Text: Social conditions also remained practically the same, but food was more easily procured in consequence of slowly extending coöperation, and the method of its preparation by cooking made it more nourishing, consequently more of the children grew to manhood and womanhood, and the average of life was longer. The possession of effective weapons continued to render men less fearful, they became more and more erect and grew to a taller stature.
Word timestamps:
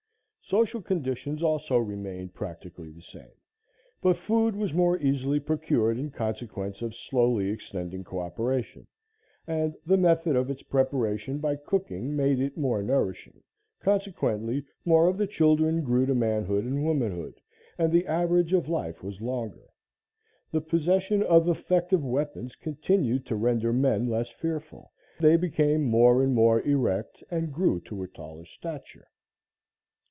Social 0.43 0.81
conditions 0.81 1.41
also 1.41 1.77
remained 1.77 2.33
practically 2.33 2.91
the 2.91 3.01
same, 3.01 3.31
but 4.01 4.17
food 4.17 4.53
was 4.53 4.73
more 4.73 4.97
easily 4.99 5.39
procured 5.39 5.97
in 5.97 6.11
consequence 6.11 6.81
of 6.81 6.93
slowly 6.93 7.49
extending 7.49 8.03
coöperation, 8.03 8.85
and 9.47 9.75
the 9.85 9.95
method 9.95 10.35
of 10.35 10.49
its 10.49 10.61
preparation 10.61 11.37
by 11.37 11.55
cooking 11.55 12.17
made 12.17 12.41
it 12.41 12.57
more 12.57 12.83
nourishing, 12.83 13.41
consequently 13.79 14.65
more 14.83 15.07
of 15.07 15.17
the 15.17 15.27
children 15.27 15.83
grew 15.85 16.05
to 16.05 16.13
manhood 16.13 16.65
and 16.65 16.83
womanhood, 16.83 17.39
and 17.77 17.93
the 17.93 18.05
average 18.05 18.51
of 18.51 18.67
life 18.67 19.01
was 19.01 19.21
longer. 19.21 19.69
The 20.51 20.59
possession 20.59 21.23
of 21.23 21.47
effective 21.47 22.03
weapons 22.03 22.57
continued 22.57 23.25
to 23.27 23.37
render 23.37 23.71
men 23.71 24.09
less 24.09 24.29
fearful, 24.31 24.91
they 25.17 25.37
became 25.37 25.83
more 25.85 26.21
and 26.21 26.35
more 26.35 26.61
erect 26.67 27.23
and 27.31 27.53
grew 27.53 27.79
to 27.81 28.03
a 28.03 28.07
taller 28.09 28.43
stature. 28.43 29.07